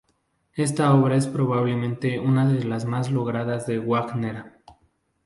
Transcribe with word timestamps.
Esta 0.55 0.91
obra 0.95 1.15
es 1.15 1.27
probablemente 1.27 2.19
una 2.19 2.51
de 2.51 2.63
las 2.63 2.85
más 2.85 3.11
logradas 3.11 3.67
de 3.67 3.77
Wagner. 3.77 4.51